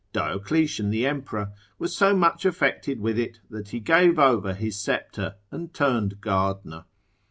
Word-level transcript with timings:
Diocletian, 0.13 0.89
the 0.89 1.05
emperor, 1.05 1.51
was 1.77 1.95
so 1.95 2.15
much 2.15 2.43
affected 2.43 2.99
with 2.99 3.19
it, 3.19 3.39
that 3.51 3.69
he 3.69 3.79
gave 3.79 4.17
over 4.17 4.55
his 4.55 4.75
sceptre, 4.81 5.35
and 5.51 5.75
turned 5.75 6.19
gardener. 6.21 6.85